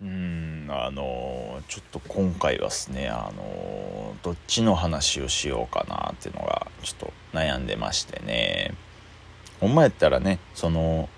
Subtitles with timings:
[0.00, 8.74] うんあのちょっと今回はですねあのどっちの話をしようかなっていうのがちょっと悩んでましてね。
[9.60, 11.08] ほんまやったらねその、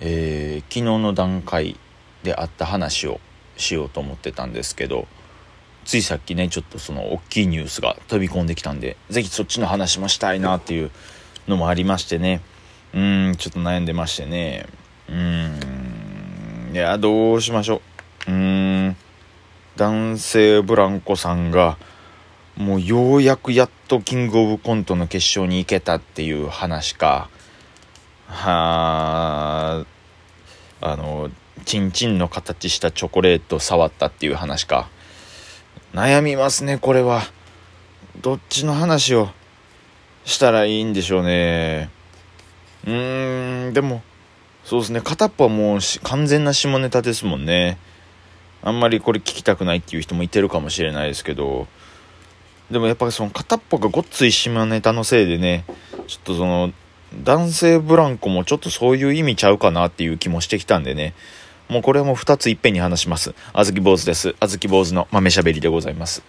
[0.00, 1.78] えー、昨日の段階
[2.22, 3.18] であった話を
[3.56, 5.06] しようと思ってたんですけど
[5.86, 10.90] ついさっきねちょっとその大きいニュースが飛び込んできたんで是非そっちの話もしたいなっていう
[11.48, 12.42] のもありましてね。
[12.92, 14.66] うんちょっと悩んでましてね。
[15.08, 15.85] うん。
[16.72, 17.80] いや、どうしましょ
[18.26, 18.30] う。
[18.30, 18.96] うーん。
[19.76, 21.78] 男性ブランコさんが、
[22.56, 27.28] もうようやくやっとキングオブコントの決勝に行けたっていう話か。
[28.26, 29.86] はあ、
[30.80, 31.30] あの、
[31.64, 34.88] チンチンの形したチョコレート触ったっていう話か。
[35.94, 37.22] 悩みますね、これは。
[38.22, 39.28] どっちの話を
[40.24, 41.90] したらいいんでしょうね。
[42.86, 44.02] うーん、でも、
[44.66, 45.00] そうですね。
[45.00, 47.78] 片っぽはもう完全な下ネタですもんね。
[48.64, 51.68] あんまりこれ聞きたくないっていう人もいてるかもしれないですけど。
[52.68, 55.64] でもやっぱりその片っぽがごっつい下ネタのせいでね
[56.08, 56.72] ちょっとその
[57.22, 61.14] 男性ブランコもちょっとそういう意味ちゃうかなっていう気もしてきたんでね。
[61.68, 63.36] もうこれはもう2ついっぺんに話します。
[63.52, 64.34] あずき坊主です。
[64.40, 66.24] あずき坊主の豆しゃべりでございます。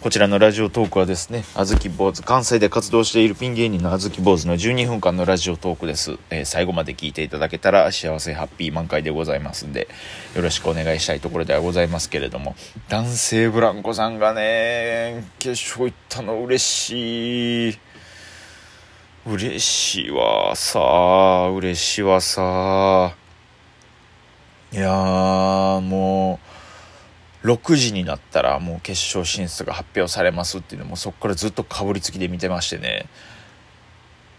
[0.00, 6.18] こちらのラジオトークはですね、あずき坊主、関西で活動しているピン芸人のあずき坊主の12分間のラジオトークです。
[6.30, 9.88] えー、最後まで聞いていただけたら幸せハッピー満開でございますんで、
[10.36, 12.54] よろしくお願いしたいところではございますけれども、
[12.88, 17.78] 男性ブランコさんがね、決勝行ったの嬉しい。
[19.26, 23.14] 嬉しいわさあ、嬉しいわさあ。
[24.70, 26.57] いやー、もう、
[27.44, 33.06] 6時になったらもう決勝進出が発表されますっていうのもそこからずっとかぶりつきで見てましてね。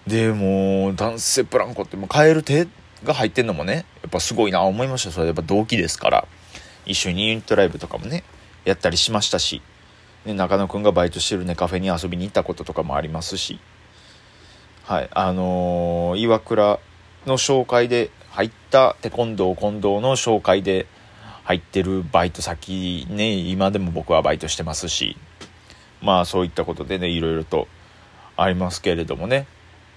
[0.07, 2.67] でもう男性ブランコってもう変える手
[3.03, 5.11] が入ってんのもねやっぱすごいな思いました。
[5.11, 6.27] それやっぱ同期ですから。
[6.85, 8.23] 一緒にユニットライブとかもね
[8.65, 9.61] やったりしましたし、
[10.25, 13.59] ね、中野くんがバイトしてるねカフェに遊びに行ったこととかもありますし。
[14.83, 16.79] はいあのー、岩倉
[17.27, 20.87] の紹介で入ったテコンドー近藤の紹介で
[21.49, 25.17] 入ってるバイト先ね今でも僕はバイトしてますし
[25.99, 27.67] まあそういったことでねいろいろと
[28.37, 29.47] ありますけれどもね。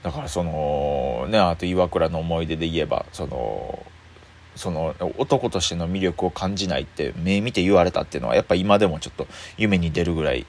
[0.03, 3.85] だからそのねあと岩倉の思い出で言えばその
[4.57, 9.27] その男としての魅力を感じないって目見て言われたっていうのはやっぱ今でもちょっと
[9.59, 10.47] 夢に出るぐらい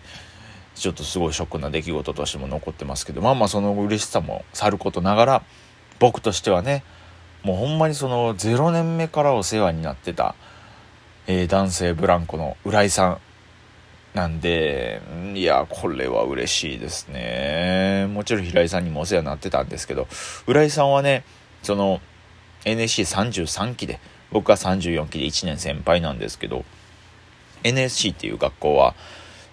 [0.74, 5.44] ちょっとすごいショックな出来事としても残ってますけどまあまあその嬉しさもさることながら
[6.00, 6.84] 僕としてはね
[7.44, 10.35] もうほんまにその0年目からお世話になってた
[11.28, 13.17] えー、男性ブランコの浦井さん
[14.13, 15.01] なんで、
[15.34, 18.07] いや、これは嬉しいですね。
[18.11, 20.07] もちろん平井さんにもお世話になってたんですけど、
[20.45, 21.23] 浦井さんはね、
[21.63, 22.00] その
[22.66, 24.00] NSC33 期で、
[24.31, 26.63] 僕は34期で1年先輩なんですけど、
[27.63, 28.94] NSC っていう学校は、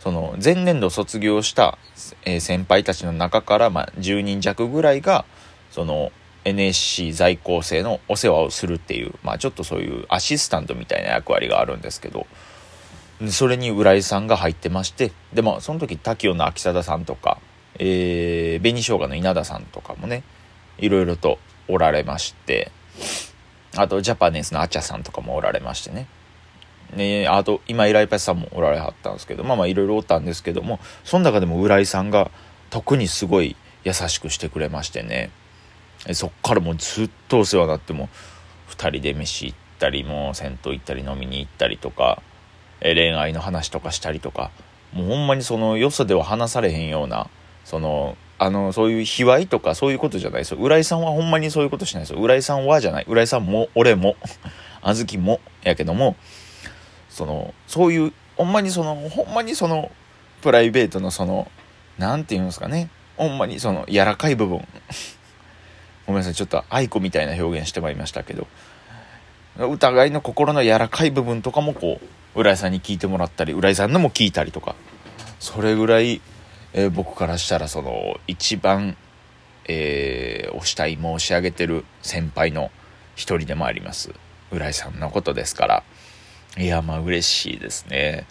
[0.00, 1.78] その前年度卒業した、
[2.24, 5.24] 先輩たちの中から、まあ、10人弱ぐらいが、
[5.70, 6.10] その
[6.44, 12.26] NSC 在校生のお世話をするっていう、まあちょっとそういうアシスタントみたいな役割があるんですけど、
[13.28, 17.38] それに浦井さんが入ってまして、でもその時滝尾の秋貞さんとか、
[17.78, 20.22] えー、紅生姜の稲田さんとかもね、
[20.78, 22.72] いろいろとおられまして、
[23.76, 26.06] あとジャパネスのアチャさんとかもおられましてね。
[26.96, 32.30] ねあと今井ライパスさんもおられはったんですけど、まあまあいろいろおったんですけども、その中でも浦井さんが
[32.70, 35.30] 特にすごい優しくしてくれましてね。
[36.12, 38.08] そっからもうずっとお世話になっても
[38.70, 42.22] 2人で飯行ったりもう銭湯行ったり飲みに行ったりとか
[42.80, 44.50] 恋愛の話とかしたりとか
[44.92, 47.28] もうほんまにそのよそでは話されへんような
[47.64, 50.52] そのあのそういう卑猥とかそういうことじゃないです。
[50.52, 52.14] よ浦井さんはほんまにそういうことしないです。
[52.14, 53.04] よ浦井さんはじゃない。
[53.06, 54.16] 浦井さんも俺も
[54.80, 56.16] 小豆もやけども
[57.10, 59.90] そのそういうほんまにそのほんまにその
[60.40, 61.50] プライベートのその
[61.98, 62.88] 何て言うんですかね。
[63.18, 64.66] ほんまにその柔らかい部分。
[66.10, 66.34] ごめんなさい。
[66.34, 68.46] ちょっと愛子みたいな表現してまいりましたけど。
[69.56, 72.00] 疑いの心の柔らかい部分とかもこ
[72.34, 74.74] う浦井さんに聞いてもらったり浦井さんのも聞いたりとか。
[75.38, 76.20] それぐらい、
[76.74, 78.96] えー、僕からしたらその一番、
[79.66, 82.70] えー、お慕い申し上げてる先輩の
[83.14, 84.12] 一人でもあります。
[84.50, 85.82] 浦井さんのことですから。
[86.58, 88.26] いやまあ嬉しいですね。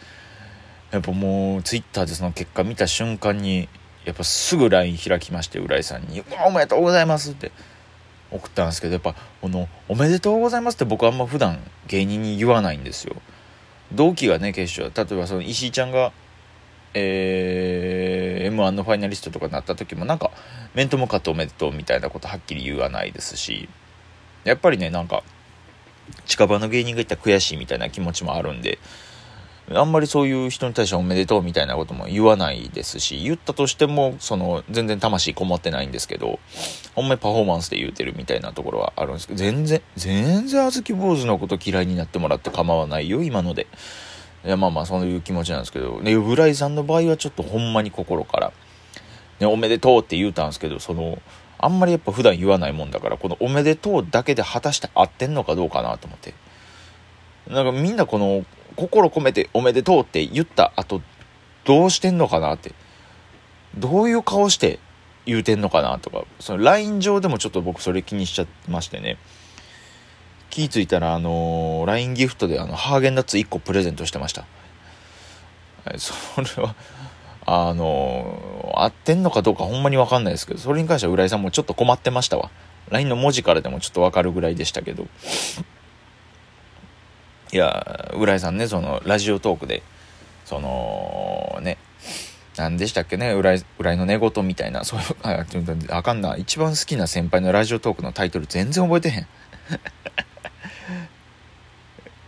[0.91, 3.69] やっぱもうツイッターでその結果見た瞬間に
[4.05, 7.51] やっぱすぐ LINE 開きまして浦井さんに「おめでとうございます」って。
[8.31, 13.15] 送ったんですけどやっぱこの「おめでとうございます」って僕あんま普段芸人に言わないんですよ。
[13.91, 16.11] 同期がね決勝例えばその石井ちゃんが
[16.93, 20.31] えー、m 1のファイナリストとかになった時もなんか
[20.73, 23.69] 面と向かっておめでとうみたいなことはっきり言わないですし
[24.43, 25.23] やっぱりねなんか
[26.25, 28.79] 近場の芸人がいったら悔しいみたいな気持ちもあるんで、
[29.73, 36.39] あんまりそういう人に対しておめでとうみたいなことも言わないですし、言ったとしても、その、全然魂こもってないんですけど、
[36.95, 43.67] ほんまにパフォーマンスで言うてるみたいなところはあるんですけど、全然、全然あずき坊主のこと嫌いになってもらって構わないよ、今ので。
[44.45, 48.51] いや、まあまあ、そういう気持ちなんですけど、ね、浦井さんの場合はちょっとほんまに心から、
[49.39, 51.21] ね、おめでとうって言うたんですけど、その、
[51.59, 56.33] あんまりやっぱ普段言わないもんだから、このおめでとうだけで果たして合ってんのかどうかなと思って。
[57.49, 58.45] なんかみんなこの
[58.79, 61.01] 心込めておめでとうって言った後、
[61.65, 62.73] どうしてんのかなって。
[63.77, 64.79] どういう顔して
[65.25, 69.17] 言うてんのかなとか、その LINE 上でもちょっと僕それ気にしちゃってましてね。
[70.49, 74.45] 気ぃ付いたら、あのー、LINE ギフトであの、ハーゲンダッツ1個プレゼントしてました。
[75.97, 76.75] それは、
[77.45, 82.49] あのー、合ってんのかどうかほんまにわかんないですけど、それに関しては浦井さんもちょっと困ってましたわ。
[82.89, 85.07] LINE の文字からでもちょっとわかるぐらいでしたけど。
[87.51, 89.81] いや、浦井さんね、その、ラジオトークで、
[90.45, 91.77] その、ね、
[92.57, 95.45] 何でしたっけね、浦井、浦井の寝言みたいな、そういう、 あ、
[95.97, 99.27] あかんな、一番好きな先輩のラジオトークのタイトル全然覚えてへん。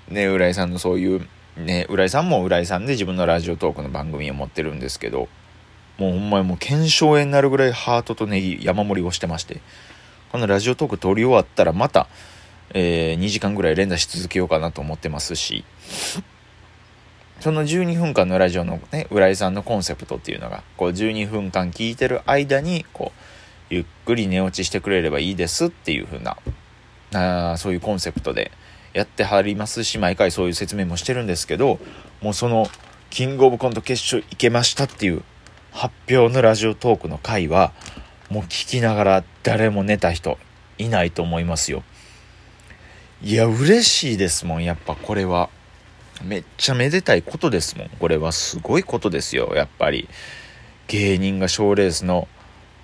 [0.14, 5.30] ね、浦井さんのそういう、ね、浦井さんも浦井さんで自分のラジオトークの番組を持ってるんですけど、
[5.98, 9.62] もうほんまにもう腱鞘炎になるぐらいハートとネギ山盛りをしてまして、
[10.32, 12.08] このラジオトーク撮り終わったらまた、
[12.74, 15.64] えー、2時間ぐらい連打し続けようかなと思ってますし、
[17.40, 26.38] その12分間のラジオのね、浦井さんのコンセプトっていうのが、こう12分間聞いてる間に、こう、ゆっくり寝落ちしてくれればいいですっていう風な、
[27.54, 28.52] あそういうコンセプトで
[28.94, 31.80] やってはりますし、毎回そういう説明もしてるんですけど、
[32.22, 32.68] もうその、
[33.10, 35.24] キングオブコント決勝行けましたっていう
[35.72, 37.74] 発表のラジオトークの回は、
[38.30, 40.38] もう聞きながら誰も寝た人
[40.78, 41.84] いないと思いますよ。
[43.24, 45.50] いや、嬉しいですもん、やっぱこれは。
[46.24, 47.90] めっちゃめでたいことですもん。
[48.00, 50.10] これはすごいことですよ、やっぱり。
[50.88, 52.28] 芸人が賞レースの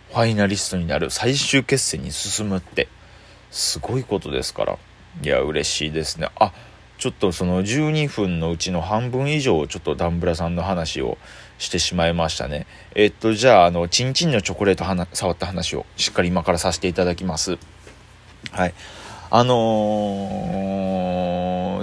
[0.09, 2.87] ファイナリストになる最終決戦に進むって、
[3.49, 4.77] すごいことですから。
[5.23, 6.29] いや、嬉しいですね。
[6.39, 6.53] あ、
[6.99, 11.17] ちょっとその12分のうちの半分以上、ちょっとダンブラさんの話を
[11.57, 12.67] してしまいましたね。
[12.93, 14.85] えっと、じゃあ、あの、チンチンのチョコレート
[15.15, 17.57] 触った話をしっかり今からさせていただきます。
[18.51, 18.73] はい。
[19.29, 19.55] あの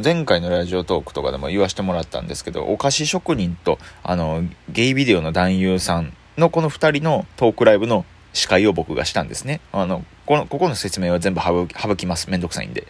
[0.00, 9.60] ー、前回のラジオトークとかでも言わせてもらったんですけど、お菓子職人と、あの、ゲイビデオの男優さんのこの2人のトークライブの司会を僕がしたんですね。
[9.72, 12.30] あの、この、ここの説明は全部省きます。
[12.30, 12.86] めんどくさいんで。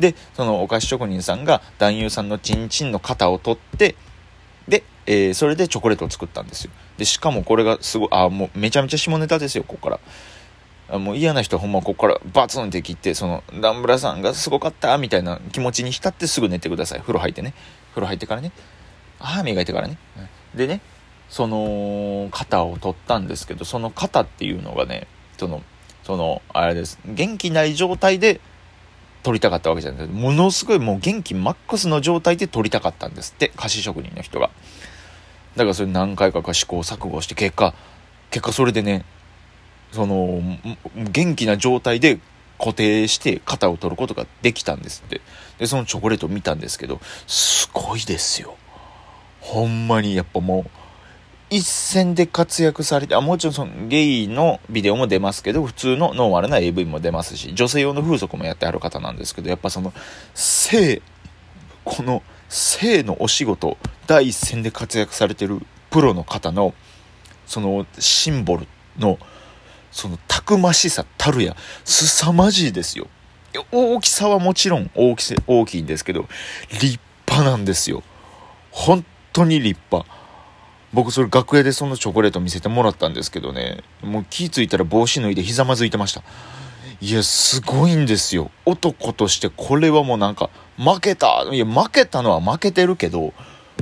[0.00, 3.94] で、そのお菓子職人さんが男優さんのチンチンの型を取って、
[4.68, 6.70] で、えー、それでチョコレートを作ったんですよ。
[6.98, 10.00] で、しかもこれがすごい、あ、もうめちゃめちゃ下ネタですよ、ここから。
[10.88, 17.00] もう嫌な人ほんまここからバツンって切って、その、ダンブラさんがすごかったみたいな気持ちに浸ってすぐ寝てください。
[17.00, 17.54] 風呂入ってね。
[17.90, 18.52] 風呂入ってからね。
[19.18, 19.98] 歯磨いてからね。
[20.54, 20.80] でね、
[21.28, 25.62] その、肩を取ったんですけど、その肩っていうのがね、その、
[26.04, 27.00] その、あれです。
[27.04, 28.40] 元気ない状態で
[29.24, 33.50] 取りたかったわけじゃないものすごいもう元気マックスの状態で取りたかったんですって。
[33.56, 34.50] 菓子職人の人が。
[35.56, 37.74] だからそれ何回かか試行錯誤して結果、
[38.30, 39.04] 結果それでね、
[39.96, 40.40] その、
[40.94, 42.20] 元気な状態で
[42.58, 45.20] 固定して型を取ることができたんですって。
[45.58, 48.56] で、そのチョコレートを見たんですけど、すごいですよ。
[49.40, 50.70] ほんまにやっぱもう、
[51.48, 59.92] 一戦で活躍されて、あ、もちろんそのゲイのビデオも出ますけど、普通のノーマルな AV も出ますし、女性用の風俗もやってある方なんですけど、やっぱその、
[60.34, 61.02] 性、
[61.84, 63.76] この性のお仕事、
[64.08, 65.60] 第一線で活躍されてる
[65.90, 66.74] プロの方の、
[67.46, 68.66] そのシンボル
[68.98, 69.18] の、
[69.96, 73.06] そのたくましさたるや、凄まじいですよ。
[73.72, 76.28] 大きさはもちろん大き大きいんですけど、
[76.82, 78.02] 立派なんですよ。
[78.70, 80.06] 本当に立派。
[80.92, 86.22] 僕それ楽屋でそのチョコレート見せてもらったんですけどね、もう気付いたら帽子脱いでひざまずいてました。
[87.00, 88.50] いや、すごいんですよ。
[88.66, 93.32] 男としてこれはもうなんか、負けたいや、負けたのは負けてるけど、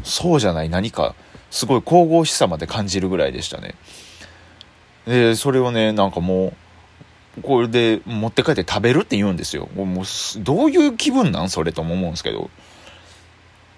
[0.04, 1.16] そうじゃない何か、
[1.50, 3.74] すごい神々しさまで感じるぐらいでしたね。
[5.06, 6.54] で、それをね、なんかも
[7.38, 9.68] う、これで持って帰って食べるって言うんですよ。
[9.74, 10.04] もう、
[10.38, 12.50] どういう気分なんそれとも思うんですけど。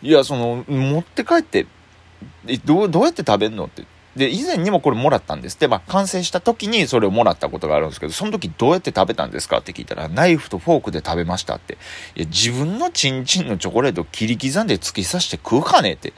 [0.02, 1.66] いや、その、持って帰って、
[2.64, 3.84] どう、どうやって食べんのって。
[4.16, 5.68] で、以前にもこれもらったんですって。
[5.68, 11.74] まあ、完成した時にそれをもらったことがあるんですけど、その時どうやって食べたんですかって聞いたら、ナイフとフォークで食べましたって。
[12.14, 16.14] いや、自分のチンチンのチョコレートを切り刻んで突き刺して食うかねって。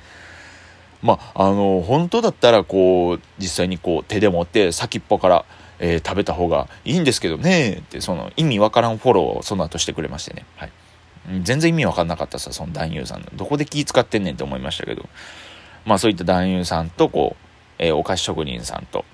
[1.03, 5.45] まあ、あの、本当だったら、こう、実際にこう、手で持って先っぽから、
[5.79, 10.45] えー、食べた方がいいんですけどね、って、その、意味わからんフォローをその後してくれましてね。
[10.57, 10.73] はい。
[11.43, 13.27] 全然意味わかんなかったさ、その男優さんの。
[13.35, 15.09] どこで気使ってんねんって思いましたけど。
[15.85, 17.45] まあそういった男優さんと、こう、
[17.79, 19.05] えー、お菓子職人さんと、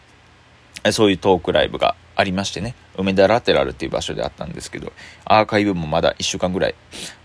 [0.85, 4.93] えそういうトークライブがありましてね、梅田ラテラルっていう場所であったんですけど、
[5.25, 6.75] アーカイブもまだ1週間ぐらい、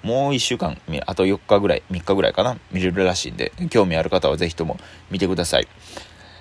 [0.04, 4.78] もう1週間、あと4日ぐらい、3日ぐらいかな、見れるらしいんで、興味ある方はぜひとも
[5.12, 5.68] 見てください。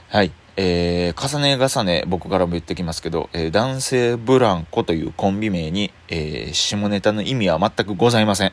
[0.09, 0.33] はい。
[0.57, 8.52] えー、重ね重ね僕からも言ってきますけど、えー、男性ブランコというコンビ名に、えー、下ネタの意味は全くございません。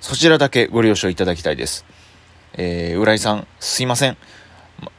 [0.00, 1.84] そちらだけご了承いただきたいです。
[2.54, 4.16] えー、浦井さん、すいません。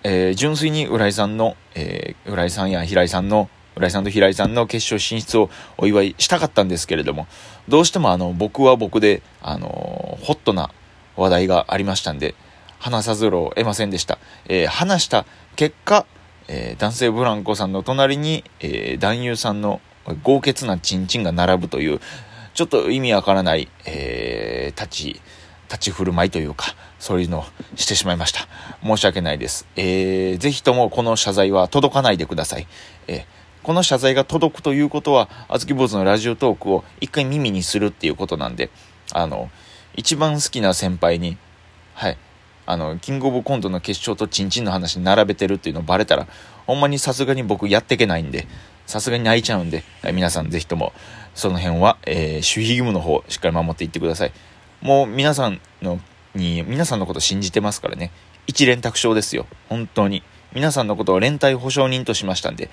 [0.04, 7.28] えー、純粋に浦井さんの、えー、浦井さんや平井さんの、浦井さんと平井さんの決勝進出をお祝いしたかったんですけれども、
[7.70, 10.70] どうしてもあの、僕は僕で、あの、ホットな
[11.16, 12.36] 話題がありましたんで、
[12.78, 14.20] 話さざるを得ませんでした。
[14.50, 16.06] えー、話した結果、
[16.50, 19.80] えー、男性ブランコさんの隣に、えー、男優さんの
[20.24, 22.02] 豪傑なチンチンが並ぶという、
[22.54, 25.22] ちょっと意味わからない、えー、立ち、
[25.70, 27.46] 立ち振る舞いというか、そういうのを
[27.76, 28.48] してしまいました。
[28.84, 29.68] 申し訳ないです。
[29.78, 32.68] えー、ぜひともこの謝罪は届かないでください。
[33.08, 33.26] えー、
[33.64, 38.70] この謝罪が届くということは、あずき坊主のラジオトークを一回耳にするっていうことなんで、
[39.12, 39.50] あの、
[39.96, 41.38] 一番好きな先輩に、
[41.94, 42.18] はい、
[42.66, 46.28] あの、キングオブコントの決勝とチンチンの話並べてるっていうのバレたら、
[46.68, 48.48] ほんまにさすがに僕やってけないんで、
[48.86, 50.94] さすがに泣いちゃうんで、皆さんぜひとも、
[51.36, 54.32] その辺は、えー、守秘義務の方、しっかり守っていってください。
[54.82, 56.00] もう皆さんの、
[56.34, 58.12] に、皆さんのこと信じてますからね。
[58.48, 59.46] 一連卓勝ですよ。
[59.68, 60.24] 本当に。
[60.54, 62.70] 皆さんのことを連帯保証人としましたんで、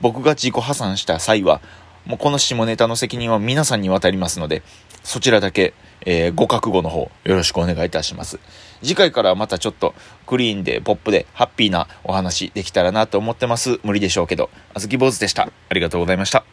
[0.00, 1.60] 僕が自己破産した際は、
[2.06, 4.62] もうこの下ネタの責任は皆さんに渡りますので、
[5.02, 5.74] そちらだけ、
[6.06, 8.38] えー、ご覚悟の方、よろしくお願いいたします。
[8.82, 9.94] 次回からまたちょっと
[10.26, 13.80] クリーンでポップでハッピーなお話できたらなと思ってます。
[13.82, 15.48] 無理でしょうけど、あずき坊主でした。
[15.68, 16.44] ありがとうございました。